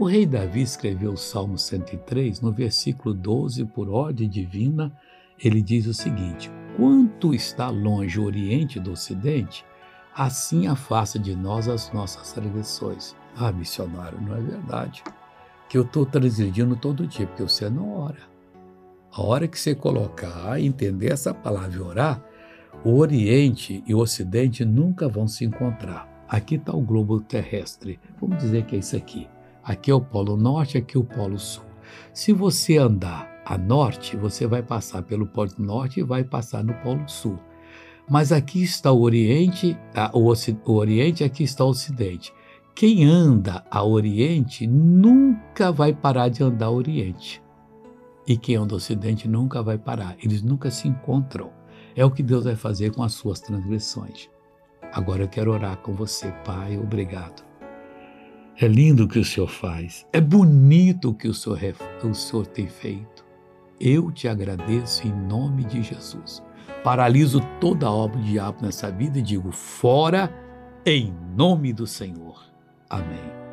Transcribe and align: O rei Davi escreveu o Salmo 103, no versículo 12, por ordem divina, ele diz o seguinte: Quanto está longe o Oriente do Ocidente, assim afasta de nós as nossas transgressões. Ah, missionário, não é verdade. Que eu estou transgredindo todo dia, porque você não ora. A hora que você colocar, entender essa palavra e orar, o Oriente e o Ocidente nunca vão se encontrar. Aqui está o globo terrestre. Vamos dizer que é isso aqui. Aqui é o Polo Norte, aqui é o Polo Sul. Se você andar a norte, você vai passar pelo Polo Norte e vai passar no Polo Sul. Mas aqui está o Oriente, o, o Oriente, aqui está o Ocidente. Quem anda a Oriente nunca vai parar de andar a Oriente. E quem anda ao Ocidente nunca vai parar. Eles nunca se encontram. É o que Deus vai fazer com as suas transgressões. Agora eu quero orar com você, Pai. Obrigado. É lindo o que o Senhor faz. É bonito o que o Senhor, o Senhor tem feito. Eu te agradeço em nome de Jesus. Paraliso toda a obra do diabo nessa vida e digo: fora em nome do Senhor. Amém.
O 0.00 0.06
rei 0.06 0.24
Davi 0.24 0.62
escreveu 0.62 1.12
o 1.12 1.16
Salmo 1.18 1.58
103, 1.58 2.40
no 2.40 2.50
versículo 2.50 3.12
12, 3.14 3.66
por 3.66 3.90
ordem 3.90 4.30
divina, 4.30 4.90
ele 5.38 5.60
diz 5.60 5.86
o 5.86 5.92
seguinte: 5.92 6.50
Quanto 6.74 7.34
está 7.34 7.68
longe 7.68 8.18
o 8.18 8.24
Oriente 8.24 8.80
do 8.80 8.92
Ocidente, 8.92 9.62
assim 10.14 10.66
afasta 10.66 11.18
de 11.18 11.36
nós 11.36 11.68
as 11.68 11.92
nossas 11.92 12.32
transgressões. 12.32 13.14
Ah, 13.36 13.52
missionário, 13.52 14.18
não 14.22 14.34
é 14.34 14.40
verdade. 14.40 15.04
Que 15.68 15.76
eu 15.76 15.82
estou 15.82 16.06
transgredindo 16.06 16.76
todo 16.76 17.06
dia, 17.06 17.26
porque 17.26 17.42
você 17.42 17.68
não 17.68 17.92
ora. 17.92 18.22
A 19.12 19.20
hora 19.20 19.46
que 19.46 19.60
você 19.60 19.74
colocar, 19.74 20.58
entender 20.58 21.12
essa 21.12 21.34
palavra 21.34 21.76
e 21.76 21.78
orar, 21.78 22.24
o 22.82 22.96
Oriente 22.96 23.84
e 23.86 23.94
o 23.94 23.98
Ocidente 23.98 24.64
nunca 24.64 25.06
vão 25.10 25.28
se 25.28 25.44
encontrar. 25.44 26.08
Aqui 26.26 26.54
está 26.54 26.74
o 26.74 26.80
globo 26.80 27.20
terrestre. 27.20 28.00
Vamos 28.18 28.38
dizer 28.38 28.64
que 28.64 28.76
é 28.76 28.78
isso 28.78 28.96
aqui. 28.96 29.28
Aqui 29.70 29.88
é 29.88 29.94
o 29.94 30.00
Polo 30.00 30.36
Norte, 30.36 30.76
aqui 30.76 30.96
é 30.96 31.00
o 31.00 31.04
Polo 31.04 31.38
Sul. 31.38 31.62
Se 32.12 32.32
você 32.32 32.76
andar 32.76 33.40
a 33.46 33.56
norte, 33.56 34.16
você 34.16 34.44
vai 34.44 34.64
passar 34.64 35.00
pelo 35.04 35.28
Polo 35.28 35.52
Norte 35.58 36.00
e 36.00 36.02
vai 36.02 36.24
passar 36.24 36.64
no 36.64 36.74
Polo 36.82 37.08
Sul. 37.08 37.38
Mas 38.10 38.32
aqui 38.32 38.64
está 38.64 38.90
o 38.90 39.00
Oriente, 39.00 39.78
o, 40.12 40.32
o 40.68 40.74
Oriente, 40.74 41.22
aqui 41.22 41.44
está 41.44 41.64
o 41.64 41.68
Ocidente. 41.68 42.34
Quem 42.74 43.04
anda 43.04 43.64
a 43.70 43.84
Oriente 43.84 44.66
nunca 44.66 45.70
vai 45.70 45.92
parar 45.92 46.30
de 46.30 46.42
andar 46.42 46.66
a 46.66 46.72
Oriente. 46.72 47.40
E 48.26 48.36
quem 48.36 48.56
anda 48.56 48.74
ao 48.74 48.78
Ocidente 48.78 49.28
nunca 49.28 49.62
vai 49.62 49.78
parar. 49.78 50.16
Eles 50.20 50.42
nunca 50.42 50.68
se 50.72 50.88
encontram. 50.88 51.48
É 51.94 52.04
o 52.04 52.10
que 52.10 52.24
Deus 52.24 52.42
vai 52.42 52.56
fazer 52.56 52.92
com 52.92 53.04
as 53.04 53.12
suas 53.12 53.38
transgressões. 53.38 54.28
Agora 54.92 55.22
eu 55.22 55.28
quero 55.28 55.52
orar 55.52 55.76
com 55.76 55.94
você, 55.94 56.32
Pai. 56.44 56.76
Obrigado. 56.76 57.49
É 58.62 58.68
lindo 58.68 59.04
o 59.04 59.08
que 59.08 59.18
o 59.18 59.24
Senhor 59.24 59.48
faz. 59.48 60.06
É 60.12 60.20
bonito 60.20 61.08
o 61.08 61.14
que 61.14 61.26
o 61.26 61.32
Senhor, 61.32 61.58
o 62.04 62.14
Senhor 62.14 62.46
tem 62.46 62.68
feito. 62.68 63.24
Eu 63.80 64.12
te 64.12 64.28
agradeço 64.28 65.08
em 65.08 65.12
nome 65.12 65.64
de 65.64 65.82
Jesus. 65.82 66.42
Paraliso 66.84 67.40
toda 67.58 67.86
a 67.86 67.90
obra 67.90 68.18
do 68.18 68.24
diabo 68.24 68.58
nessa 68.60 68.90
vida 68.90 69.18
e 69.18 69.22
digo: 69.22 69.50
fora 69.50 70.30
em 70.84 71.10
nome 71.34 71.72
do 71.72 71.86
Senhor. 71.86 72.44
Amém. 72.90 73.49